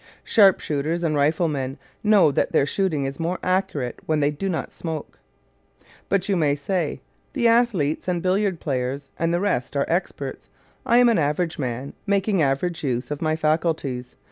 [0.23, 4.73] Sharp shooters and riflemen know that their shooting is more accurate when they do not
[4.73, 5.19] smoke.
[6.09, 7.01] But you may say:
[7.33, 10.49] "The athletes and billiard players and the rest are experts.
[10.87, 14.15] I am an average man, making average use of my faculties.